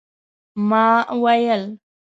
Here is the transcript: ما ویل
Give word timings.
ما 0.69 0.85
ویل 1.21 1.63